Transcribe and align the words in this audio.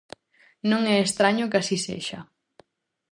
Non 0.69 0.81
é 0.93 0.97
estraño 1.01 1.49
que 1.51 1.59
así 1.61 1.77
sexa. 1.85 2.19